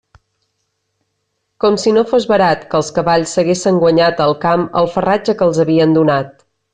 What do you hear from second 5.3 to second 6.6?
que els havien donat.